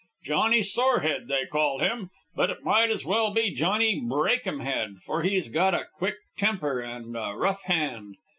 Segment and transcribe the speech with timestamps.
[0.23, 4.97] 'Johnny Sorehead,' they call him, but it might as well be 'Johnny Break um head,'
[5.05, 8.15] for he's got a quick temper and a rough hand.